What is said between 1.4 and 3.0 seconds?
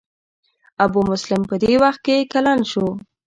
په دې وخت کې کلن و.